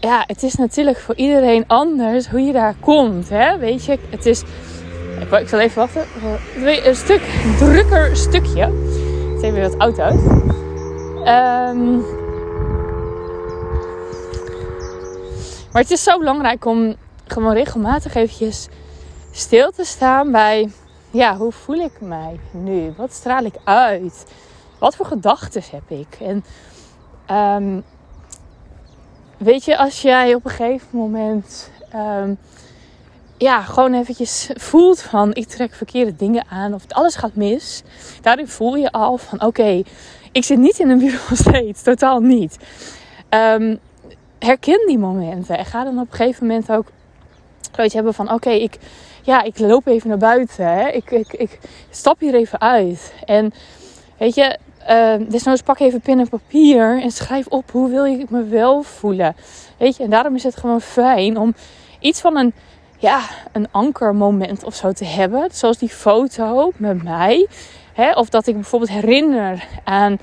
ja, 0.00 0.24
het 0.26 0.42
is 0.42 0.54
natuurlijk 0.54 0.98
voor 0.98 1.14
iedereen 1.14 1.64
anders 1.66 2.28
hoe 2.28 2.40
je 2.40 2.52
daar 2.52 2.74
komt. 2.80 3.28
Hè? 3.28 3.58
Weet 3.58 3.84
je, 3.84 3.98
het 4.10 4.26
is. 4.26 4.42
Ik, 5.40 5.48
zal 5.48 5.58
even 5.58 5.78
wachten. 5.78 6.04
Een 6.84 6.96
stuk 6.96 7.22
drukker 7.58 8.16
stukje. 8.16 8.60
Het 9.30 9.40
zijn 9.40 9.52
weer 9.52 9.70
wat 9.70 9.80
auto's. 9.80 10.14
Um, 11.18 12.04
maar 15.72 15.82
het 15.82 15.90
is 15.90 16.02
zo 16.02 16.18
belangrijk 16.18 16.64
om 16.64 16.96
gewoon 17.26 17.52
regelmatig 17.52 18.14
eventjes 18.14 18.68
stil 19.30 19.70
te 19.70 19.84
staan 19.84 20.32
bij, 20.32 20.70
ja, 21.10 21.36
hoe 21.36 21.52
voel 21.52 21.76
ik 21.76 22.00
mij 22.00 22.40
nu? 22.50 22.92
Wat 22.96 23.12
straal 23.12 23.44
ik 23.44 23.54
uit? 23.64 24.24
Wat 24.78 24.96
voor 24.96 25.06
gedachten 25.06 25.62
heb 25.70 25.90
ik? 25.90 26.18
En 26.20 26.44
um, 27.36 27.84
weet 29.36 29.64
je, 29.64 29.78
als 29.78 30.02
jij 30.02 30.34
op 30.34 30.44
een 30.44 30.50
gegeven 30.50 30.88
moment, 30.90 31.70
um, 31.94 32.38
ja, 33.36 33.62
gewoon 33.62 33.94
eventjes 33.94 34.50
voelt 34.54 35.02
van, 35.02 35.34
ik 35.34 35.46
trek 35.46 35.74
verkeerde 35.74 36.16
dingen 36.16 36.44
aan 36.48 36.74
of 36.74 36.84
alles 36.88 37.16
gaat 37.16 37.34
mis. 37.34 37.82
Daarin 38.20 38.48
voel 38.48 38.76
je 38.76 38.92
al 38.92 39.18
van, 39.18 39.42
oké, 39.42 39.82
ik 40.32 40.44
zit 40.44 40.58
niet 40.58 40.78
in 40.78 40.90
een 40.90 40.98
beautiful 40.98 41.36
state, 41.46 41.82
totaal 41.82 42.20
niet. 42.20 42.56
Um, 43.30 43.78
herken 44.38 44.86
die 44.86 44.98
momenten 44.98 45.58
en 45.58 45.64
ga 45.64 45.84
dan 45.84 45.98
op 45.98 46.10
een 46.10 46.16
gegeven 46.16 46.46
moment 46.46 46.72
ook 46.72 46.86
zoiets 47.74 47.94
hebben 47.94 48.14
van: 48.14 48.32
oké, 48.32 48.50
ik, 48.50 48.78
ja, 49.22 49.42
ik 49.42 49.58
loop 49.58 49.86
even 49.86 50.08
naar 50.08 50.18
buiten. 50.18 50.66
Hè? 50.66 50.88
Ik, 50.88 51.10
ik, 51.10 51.32
ik 51.32 51.58
stap 51.90 52.20
hier 52.20 52.34
even 52.34 52.60
uit. 52.60 53.14
En 53.24 53.52
weet 54.18 54.34
je, 54.34 54.58
uh, 54.90 55.14
desnoods 55.28 55.62
pak 55.62 55.78
even 55.78 56.00
pen 56.00 56.18
en 56.18 56.28
papier 56.28 57.02
en 57.02 57.10
schrijf 57.10 57.46
op 57.46 57.70
hoe 57.70 57.90
wil 57.90 58.06
ik 58.06 58.30
me 58.30 58.44
wel 58.44 58.82
voelen. 58.82 59.36
Weet 59.76 59.96
je, 59.96 60.02
en 60.02 60.10
daarom 60.10 60.34
is 60.34 60.42
het 60.42 60.56
gewoon 60.56 60.80
fijn 60.80 61.36
om 61.36 61.54
iets 62.00 62.20
van 62.20 62.36
een, 62.36 62.52
ja, 62.98 63.20
een 63.52 63.68
ankermoment 63.70 64.64
of 64.64 64.74
zo 64.74 64.92
te 64.92 65.04
hebben. 65.04 65.48
Zoals 65.52 65.78
die 65.78 65.88
foto 65.88 66.72
met 66.76 67.02
mij. 67.02 67.46
Hè? 67.92 68.12
Of 68.12 68.28
dat 68.28 68.46
ik 68.46 68.54
bijvoorbeeld 68.54 68.90
herinner 68.90 69.64
aan 69.84 70.18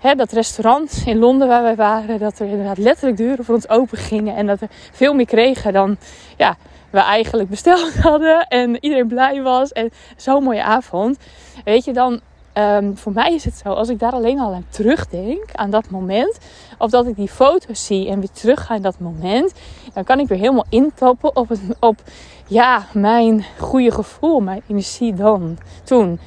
hè, 0.00 0.14
dat 0.14 0.32
restaurant 0.32 1.02
in 1.06 1.18
Londen 1.18 1.48
waar 1.48 1.62
wij 1.62 1.76
waren. 1.76 2.18
Dat 2.18 2.38
er 2.38 2.46
inderdaad 2.46 2.78
letterlijk 2.78 3.16
deuren 3.16 3.44
voor 3.44 3.54
ons 3.54 3.68
open 3.68 3.98
gingen. 3.98 4.36
En 4.36 4.46
dat 4.46 4.58
we 4.58 4.66
veel 4.92 5.14
meer 5.14 5.26
kregen 5.26 5.72
dan 5.72 5.96
ja, 6.36 6.56
we 6.90 6.98
eigenlijk 6.98 7.48
besteld 7.48 7.94
hadden. 8.08 8.46
En 8.46 8.76
iedereen 8.80 9.08
blij 9.08 9.42
was. 9.42 9.72
En 9.72 9.90
zo'n 10.16 10.42
mooie 10.42 10.62
avond. 10.62 11.18
Weet 11.64 11.84
je, 11.84 11.92
dan 11.92 12.20
um, 12.54 12.96
voor 12.96 13.12
mij 13.12 13.34
is 13.34 13.44
het 13.44 13.54
zo, 13.54 13.68
als 13.68 13.88
ik 13.88 13.98
daar 13.98 14.12
alleen 14.12 14.40
al 14.40 14.54
aan 14.54 14.66
terugdenk, 14.68 15.44
aan 15.52 15.70
dat 15.70 15.90
moment, 15.90 16.38
of 16.78 16.90
dat 16.90 17.06
ik 17.06 17.16
die 17.16 17.28
foto's 17.28 17.86
zie 17.86 18.08
en 18.08 18.18
weer 18.18 18.30
terug 18.32 18.66
ga 18.66 18.74
in 18.74 18.82
dat 18.82 18.98
moment, 18.98 19.52
dan 19.94 20.04
kan 20.04 20.20
ik 20.20 20.28
weer 20.28 20.38
helemaal 20.38 20.66
intappen 20.68 21.36
op, 21.36 21.50
op 21.80 22.02
ja, 22.46 22.86
mijn 22.92 23.44
goede 23.58 23.90
gevoel, 23.90 24.40
mijn 24.40 24.62
energie 24.68 25.14
dan, 25.14 25.58
toen. 25.84 26.20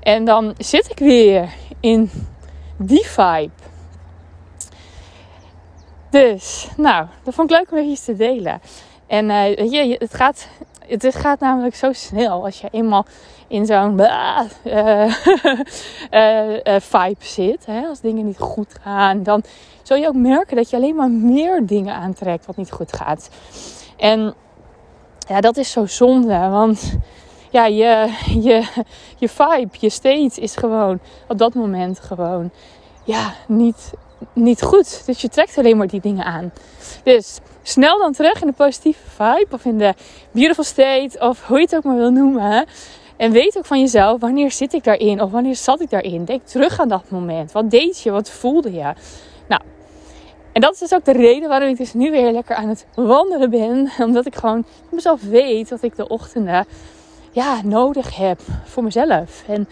En 0.00 0.24
dan 0.24 0.54
zit 0.58 0.90
ik 0.90 0.98
weer 0.98 1.54
in 1.80 2.10
die 2.76 3.06
vibe. 3.06 3.50
Dus, 6.10 6.68
nou, 6.76 7.06
dat 7.22 7.34
vond 7.34 7.50
ik 7.50 7.56
leuk 7.56 7.72
om 7.72 7.78
even 7.78 8.04
te 8.04 8.16
delen. 8.16 8.60
En 9.10 9.30
uh, 9.30 9.98
het 9.98 10.14
gaat, 10.14 10.48
het 10.86 11.14
gaat 11.14 11.40
namelijk 11.40 11.74
zo 11.74 11.92
snel 11.92 12.44
als 12.44 12.60
je 12.60 12.68
eenmaal 12.70 13.06
in 13.48 13.66
zo'n 13.66 14.00
uh, 14.00 14.40
uh, 14.64 15.14
vibe 16.92 17.24
zit. 17.24 17.66
Hè? 17.66 17.86
Als 17.86 18.00
dingen 18.00 18.24
niet 18.24 18.38
goed 18.38 18.74
gaan, 18.82 19.22
dan 19.22 19.42
zul 19.82 19.96
je 19.96 20.06
ook 20.06 20.14
merken 20.14 20.56
dat 20.56 20.70
je 20.70 20.76
alleen 20.76 20.94
maar 20.94 21.10
meer 21.10 21.66
dingen 21.66 21.94
aantrekt 21.94 22.46
wat 22.46 22.56
niet 22.56 22.70
goed 22.70 22.96
gaat. 22.96 23.30
En 23.96 24.34
ja, 25.28 25.40
dat 25.40 25.56
is 25.56 25.70
zo 25.70 25.86
zonde, 25.86 26.38
want 26.48 26.96
ja, 27.50 27.66
je, 27.66 28.12
je, 28.26 28.66
je 29.16 29.28
vibe, 29.28 29.76
je 29.80 29.90
state 29.90 30.40
is 30.40 30.56
gewoon 30.56 30.98
op 31.28 31.38
dat 31.38 31.54
moment 31.54 32.00
gewoon 32.00 32.50
ja, 33.04 33.34
niet, 33.46 33.92
niet 34.32 34.62
goed. 34.62 35.06
Dus 35.06 35.20
je 35.20 35.28
trekt 35.28 35.58
alleen 35.58 35.76
maar 35.76 35.86
die 35.86 36.00
dingen 36.00 36.24
aan. 36.24 36.52
Dus 37.04 37.38
snel 37.62 37.98
dan 37.98 38.12
terug 38.12 38.40
in 38.40 38.46
de 38.46 38.52
positieve 38.52 39.10
vibe 39.10 39.54
of 39.54 39.64
in 39.64 39.78
de 39.78 39.94
beautiful 40.30 40.64
state 40.64 41.18
of 41.18 41.46
hoe 41.46 41.56
je 41.56 41.64
het 41.64 41.76
ook 41.76 41.84
maar 41.84 41.96
wil 41.96 42.10
noemen. 42.10 42.66
En 43.16 43.32
weet 43.32 43.58
ook 43.58 43.66
van 43.66 43.80
jezelf, 43.80 44.20
wanneer 44.20 44.50
zit 44.50 44.72
ik 44.72 44.84
daarin 44.84 45.22
of 45.22 45.30
wanneer 45.30 45.56
zat 45.56 45.80
ik 45.80 45.90
daarin? 45.90 46.24
Denk 46.24 46.42
terug 46.46 46.80
aan 46.80 46.88
dat 46.88 47.10
moment. 47.10 47.52
Wat 47.52 47.70
deed 47.70 48.00
je? 48.00 48.10
Wat 48.10 48.30
voelde 48.30 48.72
je? 48.72 48.92
Nou, 49.48 49.62
en 50.52 50.60
dat 50.60 50.72
is 50.72 50.78
dus 50.78 50.94
ook 50.94 51.04
de 51.04 51.12
reden 51.12 51.48
waarom 51.48 51.68
ik 51.68 51.76
dus 51.76 51.92
nu 51.92 52.10
weer 52.10 52.32
lekker 52.32 52.56
aan 52.56 52.68
het 52.68 52.86
wandelen 52.94 53.50
ben. 53.50 53.90
Omdat 54.06 54.26
ik 54.26 54.34
gewoon 54.34 54.64
mezelf 54.90 55.22
weet 55.22 55.68
dat 55.68 55.82
ik 55.82 55.96
de 55.96 56.08
ochtenden 56.08 56.66
ja, 57.30 57.60
nodig 57.64 58.16
heb 58.16 58.40
voor 58.64 58.84
mezelf. 58.84 59.42
En 59.46 59.68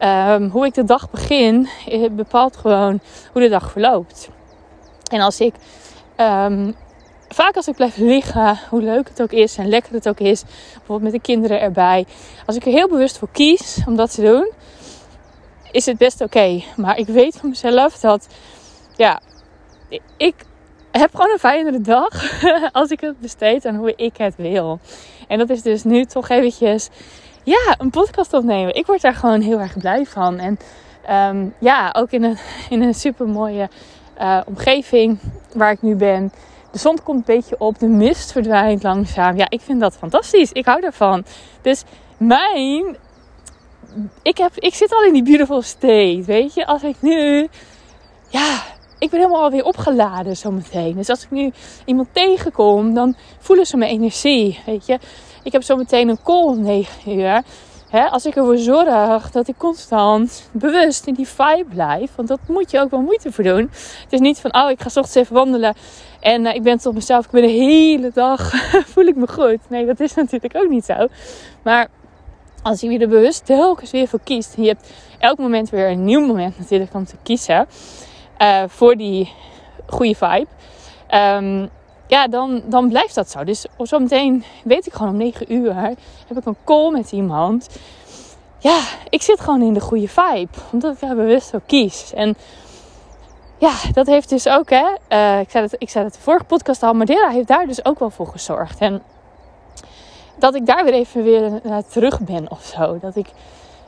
um, 0.00 0.48
hoe 0.48 0.66
ik 0.66 0.74
de 0.74 0.84
dag 0.84 1.10
begin 1.10 1.68
eh, 1.88 2.10
bepaalt 2.10 2.56
gewoon 2.56 3.00
hoe 3.32 3.42
de 3.42 3.48
dag 3.48 3.70
verloopt. 3.70 4.28
En 5.10 5.20
als 5.20 5.40
ik 5.40 5.54
um, 6.16 6.74
vaak 7.28 7.56
als 7.56 7.68
ik 7.68 7.74
blijf 7.74 7.96
liggen, 7.96 8.58
hoe 8.68 8.82
leuk 8.82 9.08
het 9.08 9.22
ook 9.22 9.32
is 9.32 9.56
en 9.56 9.68
lekker 9.68 9.92
het 9.92 10.08
ook 10.08 10.20
is, 10.20 10.42
bijvoorbeeld 10.42 11.12
met 11.12 11.12
de 11.12 11.32
kinderen 11.32 11.60
erbij, 11.60 12.06
als 12.46 12.56
ik 12.56 12.66
er 12.66 12.72
heel 12.72 12.88
bewust 12.88 13.18
voor 13.18 13.28
kies 13.32 13.80
om 13.86 13.96
dat 13.96 14.14
te 14.14 14.22
doen, 14.22 14.50
is 15.70 15.86
het 15.86 15.98
best 15.98 16.20
oké. 16.20 16.62
Maar 16.76 16.98
ik 16.98 17.06
weet 17.06 17.36
van 17.36 17.48
mezelf 17.48 17.98
dat, 17.98 18.28
ja, 18.96 19.20
ik 20.16 20.34
heb 20.90 21.14
gewoon 21.14 21.30
een 21.30 21.38
fijnere 21.38 21.80
dag 21.80 22.42
als 22.72 22.90
ik 22.90 23.00
het 23.00 23.20
besteed 23.20 23.66
aan 23.66 23.76
hoe 23.76 23.94
ik 23.96 24.16
het 24.16 24.36
wil. 24.36 24.78
En 25.28 25.38
dat 25.38 25.50
is 25.50 25.62
dus 25.62 25.84
nu 25.84 26.04
toch 26.04 26.28
eventjes, 26.28 26.88
ja, 27.44 27.74
een 27.78 27.90
podcast 27.90 28.32
opnemen. 28.32 28.74
Ik 28.74 28.86
word 28.86 29.00
daar 29.00 29.14
gewoon 29.14 29.40
heel 29.40 29.60
erg 29.60 29.78
blij 29.78 30.06
van. 30.06 30.38
En 30.38 30.58
um, 31.10 31.54
ja, 31.58 31.94
ook 31.96 32.10
in 32.10 32.22
een, 32.22 32.38
in 32.70 32.82
een 32.82 32.94
super 32.94 33.28
mooie 33.28 33.68
eh, 34.14 34.40
omgeving 34.46 35.18
waar 35.54 35.72
ik 35.72 35.82
nu 35.82 35.94
ben. 35.94 36.32
De 36.70 36.78
zon 36.78 37.02
komt 37.02 37.18
een 37.28 37.34
beetje 37.34 37.58
op, 37.58 37.78
de 37.78 37.88
mist 37.88 38.32
verdwijnt 38.32 38.82
langzaam. 38.82 39.36
Ja, 39.36 39.46
ik 39.50 39.60
vind 39.60 39.80
dat 39.80 39.96
fantastisch. 39.96 40.52
Ik 40.52 40.64
hou 40.64 40.80
daarvan. 40.80 41.24
Dus 41.62 41.84
mijn. 42.16 42.96
Ik, 44.22 44.38
heb, 44.38 44.52
ik 44.54 44.74
zit 44.74 44.92
al 44.92 45.04
in 45.04 45.12
die 45.12 45.22
beautiful 45.22 45.62
state. 45.62 46.22
Weet 46.26 46.54
je, 46.54 46.66
als 46.66 46.82
ik 46.82 46.96
nu. 47.00 47.48
Ja, 48.28 48.62
ik 48.98 49.10
ben 49.10 49.20
helemaal 49.20 49.42
alweer 49.42 49.64
opgeladen 49.64 50.36
zometeen. 50.36 50.96
Dus 50.96 51.08
als 51.08 51.24
ik 51.24 51.30
nu 51.30 51.52
iemand 51.84 52.08
tegenkom, 52.12 52.94
dan 52.94 53.16
voelen 53.38 53.66
ze 53.66 53.76
mijn 53.76 53.90
energie. 53.90 54.60
Weet 54.66 54.86
je, 54.86 54.98
ik 55.42 55.52
heb 55.52 55.62
zometeen 55.62 56.08
een 56.08 56.22
call 56.22 56.44
om 56.44 56.62
9 56.62 57.18
uur. 57.18 57.42
Als 58.10 58.26
ik 58.26 58.36
ervoor 58.36 58.56
zorg 58.56 59.30
dat 59.30 59.48
ik 59.48 59.56
constant 59.56 60.48
bewust 60.52 61.06
in 61.06 61.14
die 61.14 61.28
vibe 61.28 61.64
blijf. 61.68 62.10
Want 62.14 62.28
dat 62.28 62.38
moet 62.48 62.70
je 62.70 62.80
ook 62.80 62.90
wel 62.90 63.00
moeite 63.00 63.32
voor 63.32 63.44
doen. 63.44 63.70
Het 64.02 64.12
is 64.12 64.20
niet 64.20 64.38
van, 64.38 64.54
oh, 64.54 64.70
ik 64.70 64.80
ga 64.80 64.88
s 64.88 64.96
ochtends 64.96 65.14
even 65.14 65.34
wandelen. 65.34 65.74
En 66.20 66.44
uh, 66.44 66.54
ik 66.54 66.62
ben 66.62 66.78
tot 66.78 66.94
mezelf. 66.94 67.24
Ik 67.24 67.30
ben 67.30 67.42
de 67.42 67.48
hele 67.48 68.10
dag. 68.14 68.50
voel 68.92 69.04
ik 69.04 69.16
me 69.16 69.28
goed. 69.28 69.58
Nee, 69.68 69.86
dat 69.86 70.00
is 70.00 70.14
natuurlijk 70.14 70.56
ook 70.56 70.68
niet 70.68 70.84
zo. 70.84 71.06
Maar 71.62 71.88
als 72.62 72.80
je 72.80 72.98
er 72.98 73.08
bewust 73.08 73.46
telkens 73.46 73.90
weer 73.90 74.08
voor 74.08 74.20
kiest. 74.24 74.54
En 74.56 74.62
je 74.62 74.68
hebt 74.68 74.92
elk 75.18 75.38
moment 75.38 75.70
weer 75.70 75.90
een 75.90 76.04
nieuw 76.04 76.26
moment 76.26 76.58
natuurlijk 76.58 76.94
om 76.94 77.04
te 77.04 77.16
kiezen. 77.22 77.66
Uh, 78.38 78.62
voor 78.66 78.96
die 78.96 79.32
goede 79.86 80.14
vibe. 80.14 80.46
Um, 81.14 81.70
ja, 82.10 82.28
dan, 82.28 82.62
dan 82.66 82.88
blijft 82.88 83.14
dat 83.14 83.30
zo. 83.30 83.44
Dus 83.44 83.66
zometeen 83.78 84.44
weet 84.64 84.86
ik 84.86 84.92
gewoon 84.92 85.12
om 85.12 85.16
9 85.16 85.52
uur 85.52 85.74
heb 86.26 86.36
ik 86.36 86.46
een 86.46 86.56
call 86.64 86.90
met 86.90 87.12
iemand. 87.12 87.68
Ja, 88.58 88.80
ik 89.08 89.22
zit 89.22 89.40
gewoon 89.40 89.62
in 89.62 89.74
de 89.74 89.80
goede 89.80 90.08
vibe. 90.08 90.48
Omdat 90.72 90.94
ik 90.94 91.00
daar 91.00 91.14
bewust 91.14 91.50
voor 91.50 91.62
kies. 91.66 92.12
En 92.14 92.36
ja, 93.58 93.72
dat 93.92 94.06
heeft 94.06 94.28
dus 94.28 94.48
ook, 94.48 94.70
hè. 94.70 94.86
Uh, 95.08 95.40
ik, 95.40 95.50
zei 95.50 95.64
het, 95.64 95.74
ik 95.78 95.90
zei 95.90 96.04
het 96.04 96.14
de 96.14 96.20
vorige 96.20 96.44
podcast 96.44 96.82
al. 96.82 96.92
Madeira 96.92 97.28
heeft 97.28 97.48
daar 97.48 97.66
dus 97.66 97.84
ook 97.84 97.98
wel 97.98 98.10
voor 98.10 98.26
gezorgd. 98.26 98.80
En 98.80 99.02
dat 100.38 100.54
ik 100.54 100.66
daar 100.66 100.84
weer 100.84 100.94
even 100.94 101.22
weer 101.22 101.60
naar 101.62 101.86
terug 101.86 102.20
ben 102.20 102.50
of 102.50 102.64
zo. 102.64 102.98
Dat 102.98 103.16
ik 103.16 103.26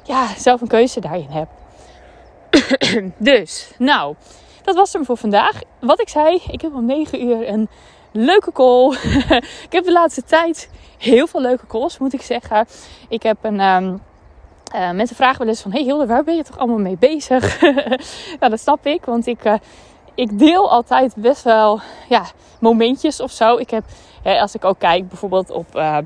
ja, 0.03 0.27
zelf 0.37 0.61
een 0.61 0.69
keuze 0.69 1.01
daarin 1.01 1.31
heb. 1.31 1.49
dus, 3.33 3.73
nou, 3.79 4.15
dat 4.63 4.75
was 4.75 4.93
hem 4.93 5.05
voor 5.05 5.17
vandaag. 5.17 5.61
Wat 5.79 6.01
ik 6.01 6.09
zei, 6.09 6.43
ik 6.51 6.61
heb 6.61 6.75
om 6.75 6.87
9 6.87 7.25
uur 7.25 7.49
een 7.49 7.69
leuke 8.13 8.53
call. 8.53 8.93
ik 9.69 9.73
heb 9.73 9.85
de 9.85 9.93
laatste 9.93 10.23
tijd 10.23 10.71
heel 10.99 11.27
veel 11.27 11.41
leuke 11.41 11.67
calls, 11.67 11.99
moet 11.99 12.13
ik 12.13 12.23
zeggen. 12.23 12.67
Ik 13.09 13.23
heb 13.23 13.37
een. 13.43 13.61
Um, 13.61 14.03
uh, 14.75 14.91
mensen 14.91 15.17
vragen 15.17 15.39
wel 15.39 15.49
eens 15.49 15.61
van: 15.61 15.73
Hey 15.73 15.83
Hilde, 15.83 16.07
waar 16.07 16.25
ben 16.25 16.37
je 16.37 16.43
toch 16.43 16.59
allemaal 16.59 16.79
mee 16.79 16.97
bezig? 16.99 17.61
ja, 18.41 18.49
dat 18.49 18.61
snap 18.61 18.87
ik, 18.87 19.05
want 19.05 19.27
ik, 19.27 19.45
uh, 19.45 19.55
ik 20.15 20.39
deel 20.39 20.71
altijd 20.71 21.15
best 21.17 21.43
wel 21.43 21.81
ja, 22.09 22.25
momentjes 22.61 23.21
of 23.21 23.31
zo. 23.31 23.57
Ik 23.57 23.71
heb, 23.71 23.85
als 24.23 24.55
ik 24.55 24.65
ook 24.65 24.79
kijk 24.79 25.09
bijvoorbeeld 25.09 25.51
op 25.51 25.67
uh, 25.75 25.99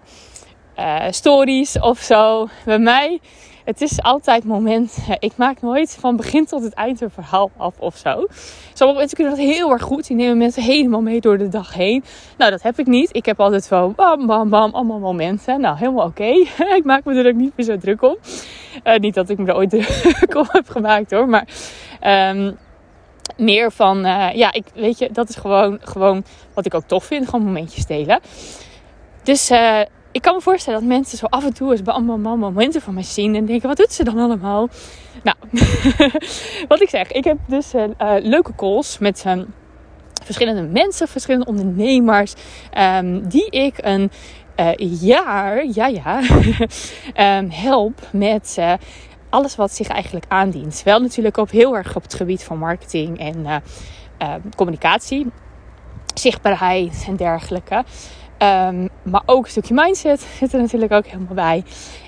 stories 1.10 1.80
of 1.80 1.98
zo, 1.98 2.48
bij 2.64 2.78
mij 2.78 3.20
het 3.66 3.80
is 3.80 4.02
altijd 4.02 4.44
moment. 4.44 4.98
Ik 5.18 5.32
maak 5.36 5.60
nooit 5.60 5.96
van 6.00 6.16
begin 6.16 6.46
tot 6.46 6.62
het 6.62 6.72
eind 6.72 7.00
een 7.00 7.10
verhaal 7.10 7.50
af 7.56 7.74
of 7.78 7.96
zo. 7.96 8.26
Sommige 8.74 8.98
mensen 8.98 9.16
kunnen 9.16 9.36
dat 9.36 9.44
heel 9.44 9.70
erg 9.70 9.82
goed. 9.82 10.06
Die 10.06 10.16
nemen 10.16 10.38
mensen 10.38 10.62
helemaal 10.62 11.00
mee 11.00 11.20
door 11.20 11.38
de 11.38 11.48
dag 11.48 11.74
heen. 11.74 12.04
Nou, 12.38 12.50
dat 12.50 12.62
heb 12.62 12.78
ik 12.78 12.86
niet. 12.86 13.08
Ik 13.12 13.26
heb 13.26 13.40
altijd 13.40 13.64
zo 13.64 13.88
bam, 13.88 14.26
bam, 14.26 14.48
bam, 14.48 14.74
allemaal 14.74 14.98
momenten. 14.98 15.60
Nou, 15.60 15.76
helemaal 15.78 16.06
oké. 16.06 16.24
ik 16.78 16.82
maak 16.84 17.04
me 17.04 17.14
er 17.14 17.26
ook 17.26 17.34
niet 17.34 17.52
meer 17.56 17.66
zo 17.66 17.78
druk 17.78 18.02
om. 18.02 18.16
Uh, 18.84 18.96
niet 18.96 19.14
dat 19.14 19.28
ik 19.28 19.38
me 19.38 19.46
er 19.46 19.56
ooit 19.56 19.70
druk 20.10 20.34
om 20.34 20.46
heb 20.48 20.68
gemaakt 20.68 21.10
hoor. 21.10 21.28
Maar 21.28 21.48
um, 22.34 22.56
meer 23.36 23.72
van, 23.72 24.06
uh, 24.06 24.32
ja, 24.34 24.52
ik, 24.52 24.64
weet 24.74 24.98
je, 24.98 25.08
dat 25.12 25.28
is 25.28 25.36
gewoon, 25.36 25.78
gewoon 25.82 26.24
wat 26.54 26.66
ik 26.66 26.74
ook 26.74 26.86
tof 26.86 27.04
vind. 27.04 27.28
Gewoon 27.28 27.44
momentjes 27.44 27.86
delen. 27.86 28.20
Dus 29.22 29.50
uh, 29.50 29.80
ik 30.16 30.22
kan 30.22 30.34
me 30.34 30.40
voorstellen 30.40 30.80
dat 30.80 30.88
mensen 30.88 31.18
zo 31.18 31.26
af 31.26 31.44
en 31.44 31.54
toe 31.54 31.70
eens 31.70 31.82
bij 31.82 31.94
allemaal 31.94 32.36
momenten 32.36 32.80
van 32.80 32.94
mij 32.94 33.02
zien 33.02 33.34
en 33.34 33.46
denken: 33.46 33.68
wat 33.68 33.76
doet 33.76 33.92
ze 33.92 34.04
dan 34.04 34.18
allemaal? 34.18 34.68
Nou, 35.22 35.36
wat 36.68 36.82
ik 36.82 36.88
zeg, 36.88 37.12
ik 37.12 37.24
heb 37.24 37.38
dus 37.46 37.74
uh, 37.74 37.84
leuke 38.20 38.54
calls 38.54 38.98
met 38.98 39.24
uh, 39.26 39.42
verschillende 40.24 40.62
mensen, 40.62 41.08
verschillende 41.08 41.46
ondernemers, 41.46 42.34
um, 42.78 43.28
die 43.28 43.50
ik 43.50 43.74
een 43.76 44.10
uh, 44.60 45.00
jaar, 45.00 45.66
ja 45.66 45.86
ja, 45.86 46.20
um, 47.38 47.50
help 47.66 48.00
met 48.12 48.58
alles 49.30 49.56
wat 49.56 49.72
zich 49.72 49.88
eigenlijk 49.88 50.24
aandient. 50.28 50.82
Wel 50.84 51.00
natuurlijk 51.00 51.36
op 51.36 51.50
heel 51.50 51.76
erg 51.76 51.96
op 51.96 52.02
het 52.02 52.14
gebied 52.14 52.44
van 52.44 52.58
marketing 52.58 53.18
en 53.18 53.62
communicatie, 54.56 55.26
zichtbaarheid 56.14 57.04
en 57.08 57.16
dergelijke. 57.16 57.84
Um, 58.38 58.88
maar 59.02 59.22
ook 59.26 59.44
een 59.44 59.50
stukje 59.50 59.74
mindset 59.74 60.20
zit 60.20 60.52
er 60.52 60.60
natuurlijk 60.60 60.92
ook 60.92 61.06
helemaal 61.06 61.34
bij. 61.34 61.64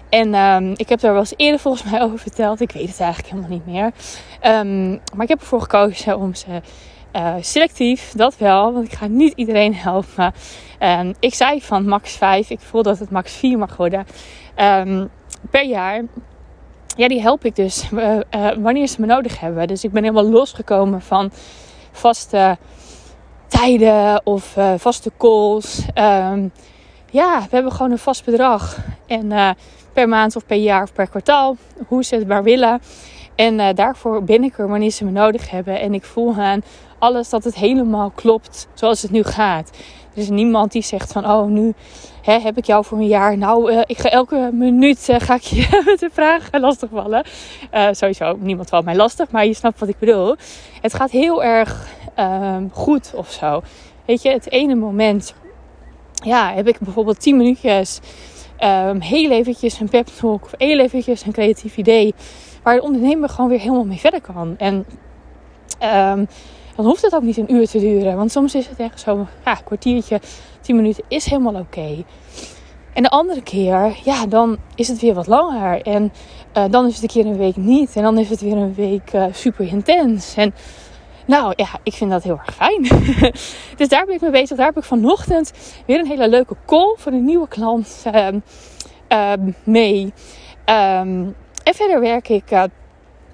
En 0.08 0.34
um, 0.34 0.72
ik 0.76 0.88
heb 0.88 1.00
daar 1.00 1.12
wel 1.12 1.20
eens 1.20 1.34
eerder 1.36 1.60
volgens 1.60 1.90
mij 1.90 2.02
over 2.04 2.18
verteld. 2.18 2.60
Ik 2.60 2.72
weet 2.72 2.88
het 2.88 3.00
eigenlijk 3.00 3.32
helemaal 3.32 3.56
niet 3.56 3.66
meer. 3.66 3.92
Um, 4.54 4.90
maar 5.14 5.22
ik 5.22 5.28
heb 5.28 5.40
ervoor 5.40 5.60
gekozen 5.60 6.18
om 6.18 6.34
ze 6.34 6.60
uh, 7.16 7.34
selectief, 7.40 8.12
dat 8.12 8.36
wel. 8.36 8.72
Want 8.72 8.86
ik 8.86 8.92
ga 8.92 9.06
niet 9.06 9.32
iedereen 9.36 9.74
helpen. 9.74 10.32
ik 11.20 11.34
zei 11.34 11.62
van 11.62 11.88
max 11.88 12.12
5. 12.12 12.50
Ik 12.50 12.60
voel 12.60 12.82
dat 12.82 12.98
het 12.98 13.10
max 13.10 13.32
4 13.32 13.58
mag 13.58 13.76
worden. 13.76 14.06
per 15.50 15.64
jaar. 15.64 16.04
Ja, 16.98 17.08
die 17.08 17.20
help 17.20 17.44
ik 17.44 17.56
dus 17.56 17.90
uh, 17.90 18.14
uh, 18.30 18.50
wanneer 18.58 18.86
ze 18.86 19.00
me 19.00 19.06
nodig 19.06 19.40
hebben. 19.40 19.66
Dus 19.66 19.84
ik 19.84 19.92
ben 19.92 20.02
helemaal 20.02 20.30
losgekomen 20.30 21.02
van 21.02 21.30
vaste 21.92 22.58
tijden 23.48 24.20
of 24.24 24.56
uh, 24.56 24.72
vaste 24.76 25.12
calls. 25.18 25.82
Um, 25.94 26.52
ja, 27.10 27.40
we 27.40 27.48
hebben 27.50 27.72
gewoon 27.72 27.90
een 27.90 27.98
vast 27.98 28.24
bedrag. 28.24 28.76
En 29.06 29.24
uh, 29.24 29.50
per 29.92 30.08
maand 30.08 30.36
of 30.36 30.46
per 30.46 30.56
jaar 30.56 30.82
of 30.82 30.92
per 30.92 31.08
kwartaal, 31.08 31.56
hoe 31.86 32.04
ze 32.04 32.14
het 32.14 32.28
maar 32.28 32.42
willen. 32.42 32.80
En 33.34 33.58
uh, 33.58 33.68
daarvoor 33.74 34.24
ben 34.24 34.44
ik 34.44 34.58
er 34.58 34.68
wanneer 34.68 34.90
ze 34.90 35.04
me 35.04 35.10
nodig 35.10 35.50
hebben. 35.50 35.80
En 35.80 35.94
ik 35.94 36.04
voel 36.04 36.34
aan 36.34 36.62
alles 36.98 37.28
dat 37.28 37.44
het 37.44 37.54
helemaal 37.54 38.10
klopt 38.14 38.68
zoals 38.74 39.02
het 39.02 39.10
nu 39.10 39.22
gaat. 39.22 39.70
Er 40.14 40.22
is 40.22 40.28
niemand 40.28 40.72
die 40.72 40.82
zegt 40.82 41.12
van, 41.12 41.30
oh 41.30 41.46
nu 41.46 41.74
hè, 42.22 42.38
heb 42.38 42.56
ik 42.56 42.64
jou 42.64 42.84
voor 42.84 42.98
een 42.98 43.06
jaar. 43.06 43.38
Nou, 43.38 43.82
ik 43.86 43.98
ga 43.98 44.08
elke 44.08 44.50
minuut 44.52 45.08
ga 45.18 45.34
ik 45.34 45.42
je 45.42 45.82
met 46.00 46.10
vragen 46.12 46.60
lastigvallen. 46.60 47.24
sowieso, 47.90 48.36
niemand 48.40 48.68
valt 48.68 48.84
mij 48.84 48.96
lastig, 48.96 49.30
maar 49.30 49.46
je 49.46 49.54
snapt 49.54 49.78
wat 49.78 49.88
ik 49.88 49.98
bedoel. 49.98 50.36
Het 50.80 50.94
gaat 50.94 51.10
heel 51.10 51.42
erg 51.44 51.86
um, 52.20 52.70
goed 52.72 53.12
of 53.14 53.30
zo. 53.30 53.60
Weet 54.04 54.22
je, 54.22 54.30
het 54.30 54.50
ene 54.50 54.74
moment 54.74 55.34
ja, 56.24 56.52
heb 56.52 56.68
ik 56.68 56.78
bijvoorbeeld 56.78 57.20
10 57.20 57.36
minuutjes 57.36 58.00
um, 58.64 59.00
heel 59.00 59.30
eventjes 59.30 59.80
een 59.80 59.88
pep 59.88 60.06
talk 60.06 60.44
of 60.44 60.52
heel 60.58 60.78
eventjes 60.78 61.26
een 61.26 61.32
creatief 61.32 61.76
idee 61.76 62.14
waar 62.62 62.74
de 62.74 62.82
ondernemer 62.82 63.28
gewoon 63.28 63.50
weer 63.50 63.60
helemaal 63.60 63.84
mee 63.84 63.98
verder 63.98 64.20
kan. 64.20 64.54
En 64.58 64.74
um, 65.82 66.26
dan 66.76 66.86
hoeft 66.86 67.02
het 67.02 67.14
ook 67.14 67.22
niet 67.22 67.36
een 67.36 67.54
uur 67.54 67.66
te 67.66 67.78
duren, 67.78 68.16
want 68.16 68.32
soms 68.32 68.54
is 68.54 68.68
het 68.68 68.78
echt 68.78 69.00
zo, 69.00 69.26
ja, 69.44 69.54
kwartiertje, 69.54 70.20
10 70.60 70.76
minuten 70.76 71.04
is 71.08 71.24
helemaal 71.24 71.54
oké. 71.54 72.04
En 72.92 73.02
de 73.02 73.10
andere 73.10 73.42
keer, 73.42 73.98
ja, 74.04 74.26
dan 74.26 74.58
is 74.74 74.88
het 74.88 75.00
weer 75.00 75.14
wat 75.14 75.26
langer. 75.26 75.82
En 75.82 76.12
uh, 76.56 76.64
dan 76.70 76.86
is 76.86 76.94
het 76.94 77.02
een 77.02 77.08
keer 77.08 77.26
een 77.26 77.36
week 77.36 77.56
niet. 77.56 77.96
En 77.96 78.02
dan 78.02 78.18
is 78.18 78.30
het 78.30 78.40
weer 78.40 78.56
een 78.56 78.74
week 78.74 79.12
uh, 79.12 79.24
super 79.32 79.66
intens. 79.66 80.34
En 80.36 80.54
nou 81.28 81.52
ja, 81.56 81.68
ik 81.82 81.92
vind 81.92 82.10
dat 82.10 82.22
heel 82.22 82.38
erg 82.38 82.54
fijn. 82.54 82.82
dus 83.78 83.88
daar 83.88 84.04
ben 84.04 84.14
ik 84.14 84.20
mee 84.20 84.30
bezig. 84.30 84.56
Daar 84.56 84.66
heb 84.66 84.76
ik 84.76 84.84
vanochtend 84.84 85.52
weer 85.86 85.98
een 85.98 86.06
hele 86.06 86.28
leuke 86.28 86.56
call 86.66 86.94
voor 86.96 87.12
een 87.12 87.24
nieuwe 87.24 87.48
klant 87.48 88.04
um, 88.14 88.42
um, 89.08 89.54
mee. 89.64 90.02
Um, 90.66 91.34
en 91.64 91.74
verder 91.74 92.00
werk 92.00 92.28
ik 92.28 92.50
uh, 92.50 92.62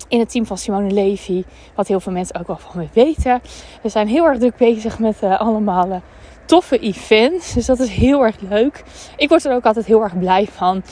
in 0.08 0.18
het 0.18 0.30
team 0.30 0.46
van 0.46 0.58
Simone 0.58 0.90
Levy. 0.90 1.44
Wat 1.74 1.88
heel 1.88 2.00
veel 2.00 2.12
mensen 2.12 2.40
ook 2.40 2.46
wel 2.46 2.56
van 2.56 2.80
me 2.80 2.88
weten. 2.92 3.40
We 3.82 3.88
zijn 3.88 4.08
heel 4.08 4.24
erg 4.24 4.38
druk 4.38 4.56
bezig 4.56 4.98
met 4.98 5.22
uh, 5.22 5.40
allemaal 5.40 5.88
uh, 5.88 5.96
toffe 6.44 6.78
events. 6.78 7.52
Dus 7.52 7.66
dat 7.66 7.78
is 7.78 7.88
heel 7.88 8.24
erg 8.24 8.36
leuk. 8.40 8.82
Ik 9.16 9.28
word 9.28 9.44
er 9.44 9.54
ook 9.54 9.64
altijd 9.64 9.86
heel 9.86 10.02
erg 10.02 10.18
blij 10.18 10.46
van. 10.52 10.82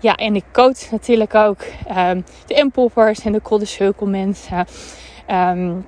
Ja, 0.00 0.14
en 0.14 0.36
ik 0.36 0.44
coach 0.52 0.90
natuurlijk 0.90 1.34
ook 1.34 1.64
de 2.46 2.64
M-poppers 2.64 3.24
en 3.24 3.32
de 3.32 3.42
Cold 3.42 3.68
Circle 3.68 4.06
mensen. 4.06 4.66
Um, 5.30 5.86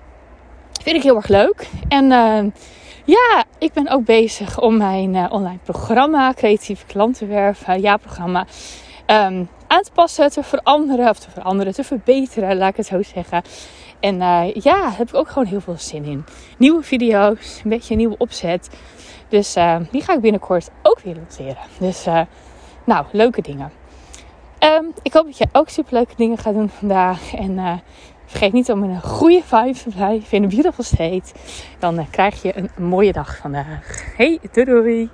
Vind 0.83 0.97
ik 0.97 1.03
heel 1.03 1.17
erg 1.17 1.29
leuk. 1.29 1.69
En 1.89 2.05
uh, 2.05 2.51
ja, 3.05 3.45
ik 3.59 3.73
ben 3.73 3.89
ook 3.89 4.05
bezig 4.05 4.61
om 4.61 4.77
mijn 4.77 5.15
uh, 5.15 5.27
online 5.31 5.59
programma, 5.65 6.33
Creatieve 6.33 6.87
Klantenwerven, 6.87 7.81
ja-programma, 7.81 8.47
um, 9.07 9.49
aan 9.67 9.83
te 9.83 9.91
passen, 9.95 10.31
te 10.31 10.43
veranderen, 10.43 11.09
of 11.09 11.19
te 11.19 11.31
veranderen, 11.31 11.73
te 11.73 11.85
verbeteren, 11.85 12.57
laat 12.57 12.71
ik 12.71 12.77
het 12.77 12.87
zo 12.87 13.03
zeggen. 13.03 13.43
En 14.01 14.15
uh, 14.15 14.55
ja, 14.55 14.81
daar 14.81 14.97
heb 14.97 15.09
ik 15.09 15.15
ook 15.15 15.29
gewoon 15.29 15.49
heel 15.49 15.61
veel 15.61 15.79
zin 15.79 16.05
in. 16.05 16.25
Nieuwe 16.59 16.83
video's, 16.83 17.61
een 17.65 17.71
beetje 17.71 17.91
een 17.91 17.99
nieuwe 17.99 18.19
opzet. 18.19 18.71
Dus 19.29 19.53
die 19.91 20.03
ga 20.03 20.15
ik 20.15 20.21
binnenkort 20.21 20.71
ook 20.83 21.01
weer 21.01 21.15
lanceren. 21.15 21.65
Dus 21.79 22.07
nou, 22.85 23.07
leuke 23.13 23.43
dingen. 23.43 23.73
Um, 24.65 24.93
ik 25.03 25.13
hoop 25.13 25.25
dat 25.25 25.39
jij 25.39 25.49
ook 25.53 25.69
super 25.69 25.95
leuke 25.95 26.15
dingen 26.17 26.39
gaat 26.39 26.55
doen 26.55 26.69
vandaag. 26.69 27.35
En 27.35 27.83
Vergeet 28.31 28.53
niet 28.53 28.71
om 28.71 28.85
in 28.85 28.91
een 28.91 29.03
goede 29.03 29.43
vibe 29.45 29.79
te 29.79 29.89
blijven 29.89 30.37
in 30.37 30.43
een 30.43 30.49
beautiful 30.49 30.85
state. 30.85 31.33
Dan 31.79 32.07
krijg 32.11 32.43
je 32.43 32.57
een 32.57 32.71
mooie 32.79 33.13
dag 33.13 33.37
vandaag. 33.37 34.15
Hey, 34.17 34.39
doei 34.53 34.67
doei! 34.67 35.11